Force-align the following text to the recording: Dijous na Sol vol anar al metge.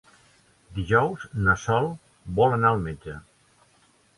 Dijous 0.77 1.27
na 1.47 1.55
Sol 1.65 1.91
vol 2.41 2.57
anar 2.59 2.73
al 2.73 2.83
metge. 2.89 3.19